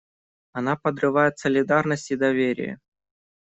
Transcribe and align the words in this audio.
Она 0.53 0.77
подрывает 0.77 1.37
солидарность 1.37 2.09
и 2.09 2.15
доверие. 2.15 2.79